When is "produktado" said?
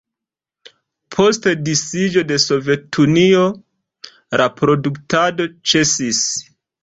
4.61-5.47